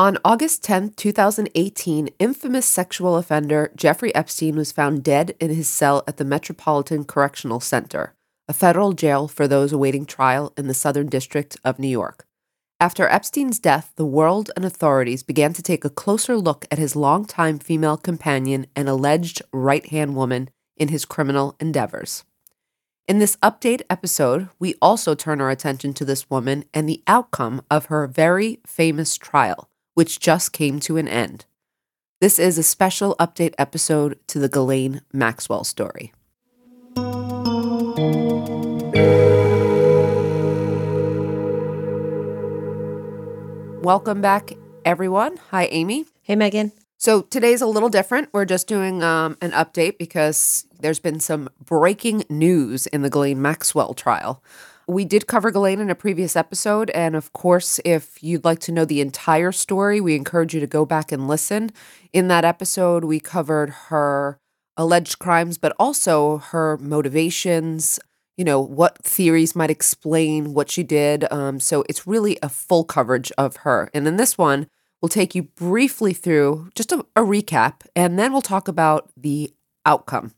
[0.00, 6.02] On August 10, 2018, infamous sexual offender Jeffrey Epstein was found dead in his cell
[6.08, 8.14] at the Metropolitan Correctional Center,
[8.48, 12.24] a federal jail for those awaiting trial in the Southern District of New York.
[12.80, 16.96] After Epstein's death, the world and authorities began to take a closer look at his
[16.96, 20.48] longtime female companion and alleged right hand woman
[20.78, 22.24] in his criminal endeavors.
[23.06, 27.60] In this update episode, we also turn our attention to this woman and the outcome
[27.70, 31.46] of her very famous trial, which just came to an end.
[32.20, 36.12] This is a special update episode to the Ghislaine Maxwell story.
[43.82, 44.52] Welcome back,
[44.84, 45.38] everyone.
[45.50, 46.04] Hi, Amy.
[46.22, 46.72] Hey, Megan.
[46.98, 48.28] So today's a little different.
[48.30, 53.40] We're just doing um, an update because there's been some breaking news in the Ghislaine
[53.40, 54.42] Maxwell trial.
[54.90, 58.72] We did cover Ghislaine in a previous episode, and of course, if you'd like to
[58.72, 61.70] know the entire story, we encourage you to go back and listen.
[62.12, 64.40] In that episode, we covered her
[64.76, 68.00] alleged crimes, but also her motivations.
[68.36, 71.30] You know what theories might explain what she did.
[71.32, 73.90] Um, so it's really a full coverage of her.
[73.94, 74.66] And in this one,
[75.00, 79.50] We'll take you briefly through just a, a, recap, and then we'll talk about the
[79.86, 80.34] outcome.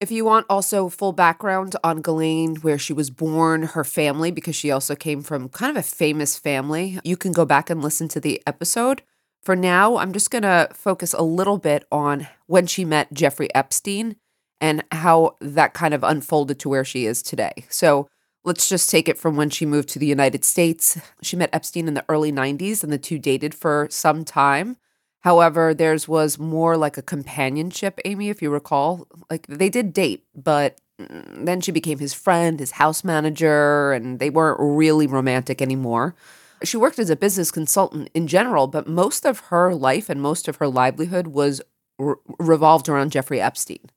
[0.00, 4.56] If you want also full background on Ghislaine, where she was born, her family, because
[4.56, 8.08] she also came from kind of a famous family, you can go back and listen
[8.08, 9.02] to the episode.
[9.42, 13.54] For now, I'm just going to focus a little bit on when she met Jeffrey
[13.54, 14.16] Epstein
[14.60, 17.64] and how that kind of unfolded to where she is today.
[17.68, 18.08] So,
[18.46, 21.00] Let's just take it from when she moved to the United States.
[21.22, 24.76] She met Epstein in the early 90s and the two dated for some time.
[25.24, 29.08] However, theirs was more like a companionship, Amy, if you recall.
[29.30, 34.28] Like they did date, but then she became his friend, his house manager, and they
[34.28, 36.14] weren't really romantic anymore.
[36.62, 40.46] She worked as a business consultant in general, but most of her life and most
[40.46, 41.62] of her livelihood was
[41.98, 43.90] re- revolved around Jeffrey Epstein.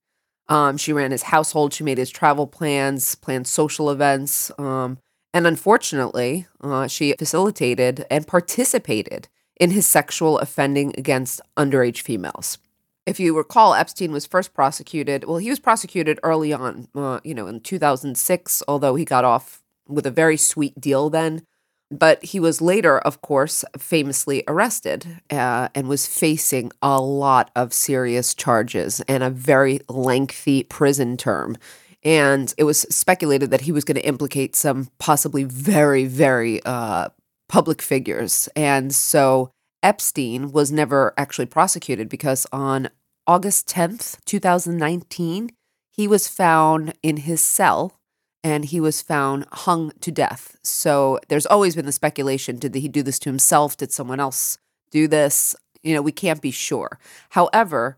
[0.48, 1.74] Um, she ran his household.
[1.74, 4.50] She made his travel plans, planned social events.
[4.58, 4.98] Um,
[5.34, 9.28] and unfortunately, uh, she facilitated and participated
[9.60, 12.58] in his sexual offending against underage females.
[13.06, 15.24] If you recall, Epstein was first prosecuted.
[15.24, 19.64] Well, he was prosecuted early on, uh, you know, in 2006, although he got off
[19.88, 21.44] with a very sweet deal then.
[21.90, 27.72] But he was later, of course, famously arrested uh, and was facing a lot of
[27.72, 31.58] serious charges and a very lengthy prison term.
[32.04, 37.08] And it was speculated that he was going to implicate some possibly very, very uh,
[37.50, 38.50] public figures.
[38.56, 39.52] And so
[39.84, 42.90] Epstein was never actually prosecuted because on
[43.26, 45.52] August 10th, 2019,
[45.92, 47.98] he was found in his cell
[48.44, 50.56] and he was found hung to death.
[50.64, 53.78] So there's always been the speculation did he do this to himself?
[53.78, 54.58] Did someone else
[54.92, 55.56] do this?
[55.84, 57.00] You know, we can't be sure.
[57.30, 57.98] However,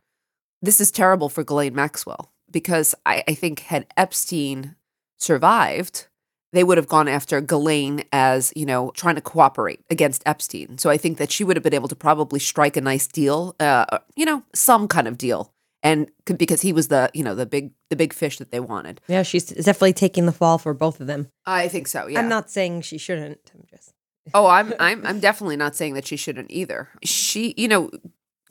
[0.62, 4.76] this is terrible for Ghislaine Maxwell because I, I think had Epstein
[5.18, 6.08] survived,
[6.52, 10.78] they would have gone after Ghislaine as, you know, trying to cooperate against Epstein.
[10.78, 13.56] So I think that she would have been able to probably strike a nice deal,
[13.60, 15.54] uh, you know, some kind of deal.
[15.82, 19.00] And because he was the, you know, the big the big fish that they wanted.
[19.08, 21.32] Yeah, she's definitely taking the fall for both of them.
[21.46, 22.20] I think so, yeah.
[22.20, 23.52] I'm not saying she shouldn't.
[23.56, 23.94] I'm just
[24.34, 26.90] Oh, I'm I'm I'm definitely not saying that she shouldn't either.
[27.04, 27.90] She, you know,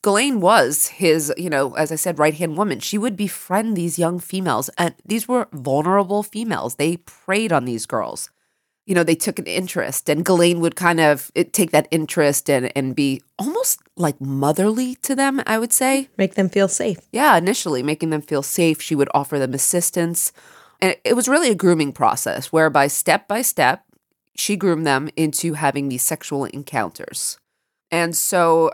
[0.02, 2.80] Ghislaine was his, you know, as I said, right hand woman.
[2.80, 6.76] She would befriend these young females, and these were vulnerable females.
[6.76, 8.30] They preyed on these girls.
[8.86, 12.48] You know, they took an interest, and Ghislaine would kind of eh, take that interest
[12.48, 15.42] and and be almost like motherly to them.
[15.46, 16.98] I would say, make them feel safe.
[17.12, 18.80] yeah, initially making them feel safe.
[18.80, 20.32] She would offer them assistance.
[20.80, 23.84] And it- it was really a grooming process whereby step by step,
[24.36, 27.38] she groomed them into having these sexual encounters.
[27.90, 28.70] And so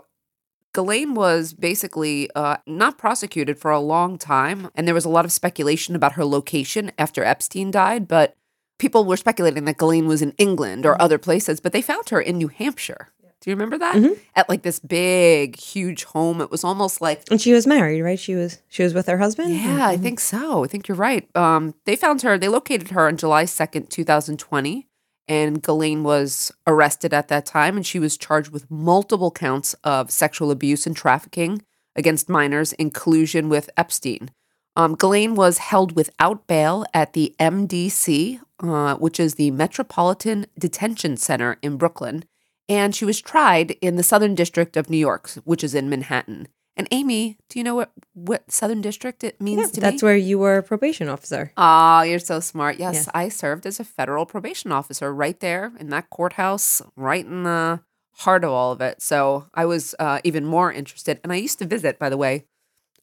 [0.74, 4.68] Ghislaine was basically uh, not prosecuted for a long time.
[4.74, 8.06] And there was a lot of speculation about her location after Epstein died.
[8.06, 8.36] But
[8.78, 12.20] people were speculating that Ghislaine was in England or other places, but they found her
[12.20, 13.08] in New Hampshire.
[13.40, 13.96] Do you remember that?
[14.34, 16.40] At like this big, huge home.
[16.40, 18.18] It was almost like And she was married, right?
[18.18, 19.54] She was she was with her husband.
[19.54, 20.64] yeah, I think so.
[20.64, 21.28] I think you're right.
[21.36, 22.38] Um, they found her.
[22.38, 24.88] They located her on July second, two thousand twenty,
[25.28, 30.10] and Ghislaine was arrested at that time, and she was charged with multiple counts of
[30.10, 31.62] sexual abuse and trafficking
[31.96, 34.30] against minors in collusion with Epstein.
[34.76, 41.16] Um, Ghislaine was held without bail at the MDC, uh, which is the Metropolitan Detention
[41.16, 42.24] Center in Brooklyn,
[42.68, 46.48] and she was tried in the Southern District of New York, which is in Manhattan.
[46.76, 50.06] And Amy, do you know what what Southern District it means Yeah, to that's me?
[50.06, 51.52] where you were a probation officer.
[51.56, 52.78] Ah, you're so smart.
[52.78, 53.10] Yes, Yeah.
[53.14, 57.80] I served as a federal probation officer right there in that courthouse, right in the
[58.18, 59.02] heart of all of it.
[59.02, 61.20] So I was uh, even more interested.
[61.22, 62.44] And I used to visit, by the way,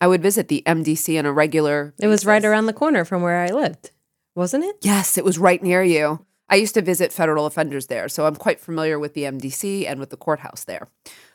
[0.02, 1.94] I would visit the MDC on a regular.
[2.00, 3.92] It was right around the corner from where I lived,
[4.36, 4.78] wasn't it?
[4.82, 6.26] Yes, it was right near you.
[6.50, 10.00] I used to visit federal offenders there, so I'm quite familiar with the MDC and
[10.00, 10.90] with the courthouse there.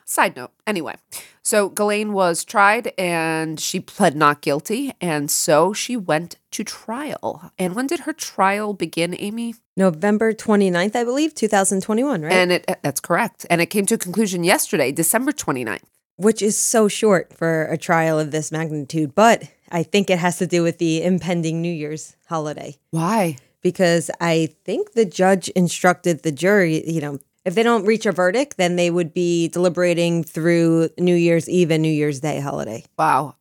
[0.09, 0.95] Side note, anyway,
[1.43, 7.51] so Ghislaine was tried and she pled not guilty, and so she went to trial.
[7.59, 9.57] And when did her trial begin, Amy?
[9.77, 12.33] November 29th, I believe, 2021, right?
[12.33, 13.47] And it uh, that's correct.
[13.51, 15.83] And it came to a conclusion yesterday, December 29th.
[16.19, 20.39] Which is so short for a trial of this magnitude, but I think it has
[20.39, 22.77] to do with the impending New Year's holiday.
[22.91, 23.37] Why?
[23.67, 28.13] because I think the judge instructed the jury, you know, if they don't reach a
[28.13, 32.85] verdict, then they would be deliberating through New Year's Eve and New Year's Day holiday.
[32.99, 33.37] Wow.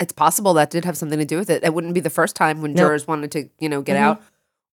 [0.00, 1.62] It's possible that did have something to do with it.
[1.62, 2.82] It wouldn't be the first time when No.
[2.84, 4.00] jurors wanted to, you know, get Mhm.
[4.00, 4.22] out.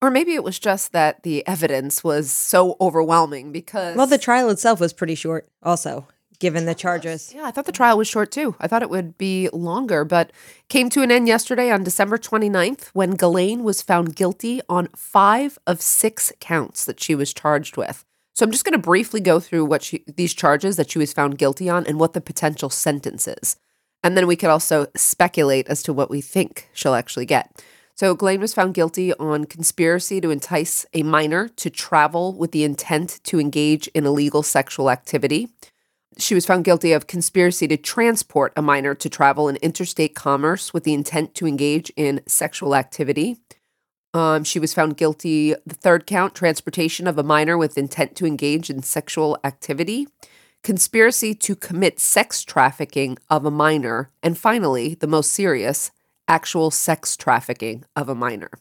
[0.02, 4.50] Or maybe it was just that the evidence was so overwhelming because Well, the trial
[4.50, 6.08] itself was pretty short, also,
[6.40, 7.32] given the charges.
[7.34, 8.56] Yeah, I thought the trial was short too.
[8.60, 10.32] I thought it would be longer, but
[10.68, 15.58] came to an end yesterday on December 29th when Ghislaine was found guilty on five
[15.68, 18.04] of six counts that she was charged with.
[18.34, 21.14] So I'm just going to briefly go through what she, these charges that she was
[21.14, 23.58] found guilty on and what the potential sentence is.
[24.04, 27.64] And then we could also speculate as to what we think she'll actually get.
[27.96, 32.64] So Ghislaine was found guilty on conspiracy to entice a minor to travel with the
[32.64, 35.50] intent to engage in illegal sexual activity.
[36.18, 40.74] She was found guilty of conspiracy to transport a minor to travel in interstate commerce
[40.74, 43.38] with the intent to engage in sexual activity.
[44.14, 48.26] Um, she was found guilty, the third count, transportation of a minor with intent to
[48.26, 50.08] engage in sexual activity,
[50.62, 55.92] conspiracy to commit sex trafficking of a minor, and finally, the most serious,
[56.28, 58.52] actual sex trafficking of a minor.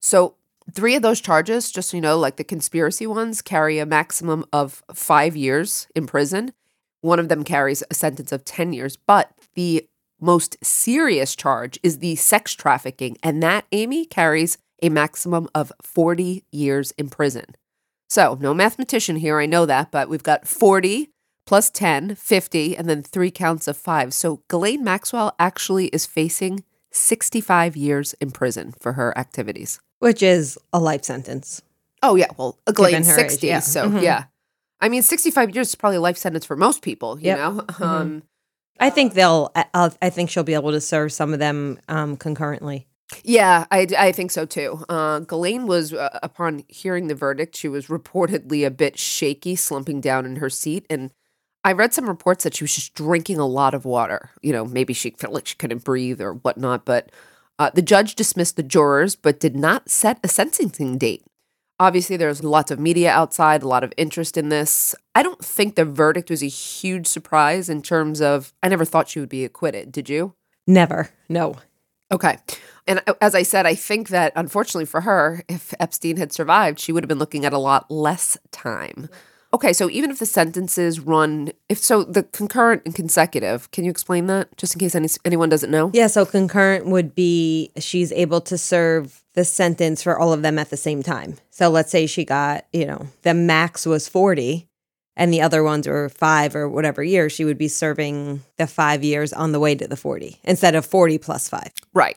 [0.00, 0.34] So,
[0.72, 4.44] three of those charges, just so you know, like the conspiracy ones, carry a maximum
[4.52, 6.52] of five years in prison.
[7.00, 9.86] One of them carries a sentence of 10 years, but the
[10.20, 16.44] most serious charge is the sex trafficking, and that, Amy, carries a maximum of 40
[16.50, 17.44] years in prison.
[18.08, 21.10] So, no mathematician here, I know that, but we've got 40
[21.46, 24.12] plus 10, 50, and then three counts of five.
[24.14, 29.78] So, Ghislaine Maxwell actually is facing 65 years in prison for her activities.
[29.98, 31.62] Which is a life sentence.
[32.02, 32.28] Oh, yeah.
[32.36, 33.46] Well, Ghislaine's her age, 60.
[33.46, 33.60] yeah.
[33.60, 34.02] So, Mhm.
[34.02, 34.24] yeah.
[34.80, 37.38] I mean, 65 years is probably a life sentence for most people, you Yep.
[37.38, 37.64] know?
[37.80, 38.22] Um,
[38.80, 41.78] I think they'll, I- I'll, I think she'll be able to serve some of them
[41.88, 42.86] um, concurrently.
[43.24, 44.84] Yeah, I, I think so too.
[44.88, 50.00] Uh, Ghislaine was, uh, upon hearing the verdict, she was reportedly a bit shaky, slumping
[50.00, 50.84] down in her seat.
[50.90, 51.10] And
[51.64, 54.30] I read some reports that she was just drinking a lot of water.
[54.42, 56.84] You know, maybe she felt like she couldn't breathe or whatnot.
[56.84, 57.10] But
[57.58, 61.24] uh, the judge dismissed the jurors, but did not set a sentencing date.
[61.80, 64.94] Obviously, there's lots of media outside, a lot of interest in this.
[65.14, 69.08] I don't think the verdict was a huge surprise in terms of, I never thought
[69.08, 69.92] she would be acquitted.
[69.92, 70.34] Did you?
[70.66, 71.10] Never.
[71.28, 71.54] No.
[72.10, 72.38] Okay.
[72.86, 76.80] And uh, as I said, I think that unfortunately for her, if Epstein had survived,
[76.80, 79.08] she would have been looking at a lot less time.
[79.52, 83.90] Okay, so even if the sentences run, if so, the concurrent and consecutive, can you
[83.90, 85.90] explain that just in case any, anyone doesn't know?
[85.94, 90.58] Yeah, so concurrent would be she's able to serve the sentence for all of them
[90.58, 91.36] at the same time.
[91.48, 94.67] So let's say she got, you know, the max was 40
[95.18, 99.04] and the other ones were five or whatever years, she would be serving the five
[99.04, 101.70] years on the way to the 40 instead of 40 plus five.
[101.92, 102.16] Right.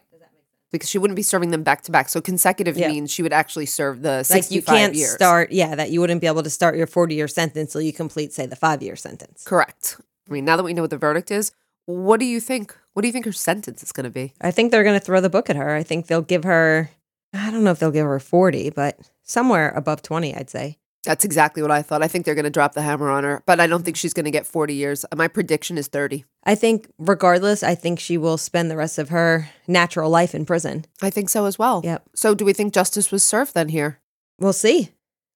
[0.71, 2.07] Because she wouldn't be serving them back to back.
[2.07, 2.87] So consecutive Yeah.
[2.87, 5.11] means she would actually serve the Like 65 you can't years.
[5.11, 7.91] start, yeah, that you wouldn't be able to start your 40 year sentence till you
[7.91, 9.43] complete, say, the five year sentence.
[9.43, 9.97] Correct.
[10.29, 11.51] I mean, now that we know what the verdict is,
[11.87, 12.73] what do you think?
[12.93, 14.33] What do you think her sentence is going to be?
[14.39, 15.75] I think they're going to throw the book at her.
[15.75, 16.89] I think they'll give her,
[17.33, 20.77] I don't know if they'll give her 40, but somewhere above 20, I'd say.
[21.03, 22.03] That's exactly what I thought.
[22.03, 24.13] I think they're going to drop the hammer on her, but I don't think she's
[24.13, 25.03] going to get 40 years.
[25.15, 26.25] My prediction is 30.
[26.43, 30.45] I think, regardless, I think she will spend the rest of her natural life in
[30.45, 30.85] prison.
[31.01, 31.81] I think so as well.
[31.83, 32.09] Yep.
[32.15, 33.99] So do we think justice was served then here?
[34.39, 34.91] We'll see.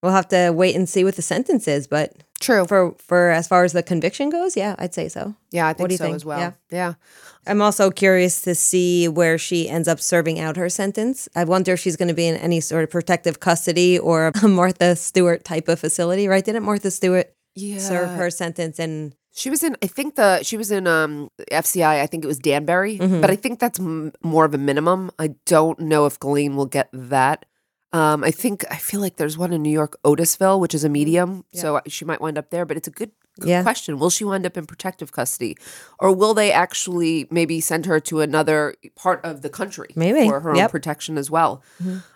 [0.06, 2.66] We'll have to wait and see what the sentence is, but True.
[2.68, 5.34] for for as far as the conviction goes, yeah, I'd say so.
[5.52, 6.16] Yeah, I think do you so think?
[6.16, 6.40] as well.
[6.40, 6.52] Yeah.
[6.70, 6.94] yeah.
[7.48, 11.28] I'm also curious to see where she ends up serving out her sentence.
[11.36, 14.48] I wonder if she's going to be in any sort of protective custody or a
[14.48, 16.44] Martha Stewart type of facility, right?
[16.46, 17.80] Didn't Martha Stewart Yeah.
[17.80, 22.02] serve her sentence in She was in, I think the, she was in um FCI,
[22.02, 25.12] I think it was Danbury, but I think that's m- more of a minimum.
[25.20, 27.46] I don't know if Ghislaine will get that.
[27.96, 30.90] Um, I think, I feel like there's one in New York, Otisville, which is a
[30.90, 31.46] medium.
[31.54, 33.64] So she might wind up there, but it's a good, good Yeah.
[33.64, 34.00] question.
[34.00, 35.56] Will she wind up in protective custody?
[36.00, 40.28] Or will they actually maybe send her to another part of the country Maybe.
[40.28, 41.62] for her own protection as well?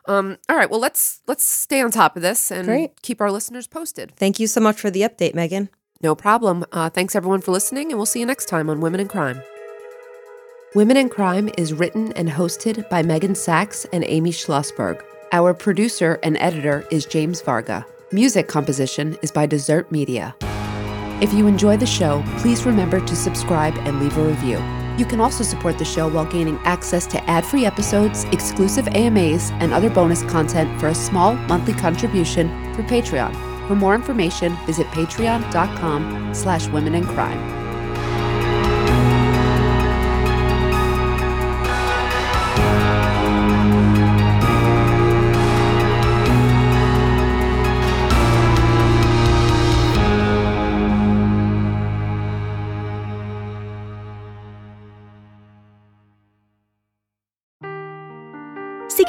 [0.05, 3.01] Um, all right, well, let's let's stay on top of this and Great.
[3.01, 4.11] keep our listeners posted.
[4.17, 5.69] Thank you so much for the update, Megan.
[6.01, 6.65] No problem.
[6.73, 9.41] Uh, thanks everyone for listening, and we'll see you next time on Women in Crime.
[10.75, 15.01] Women in Crime is written and hosted by Megan Sachs and Amy Shlosberg.
[15.31, 17.85] Our producer and editor is James Varga.
[18.11, 20.35] Music composition is by Desert Media.
[21.21, 24.57] If you enjoy the show, please remember to subscribe and leave a review.
[24.97, 29.71] You can also support the show while gaining access to ad-free episodes, exclusive AMAs, and
[29.71, 33.31] other bonus content for a small monthly contribution through Patreon.
[33.67, 37.58] For more information, visit patreon.com slash women in crime.